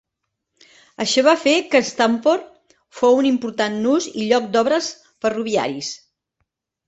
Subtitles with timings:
[1.03, 2.47] Això va fer que Stratford
[3.01, 4.87] fou un important nus i lloc d'obres
[5.27, 5.93] ferroviaris.